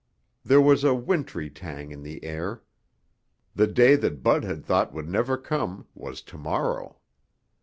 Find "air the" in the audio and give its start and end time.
2.23-3.67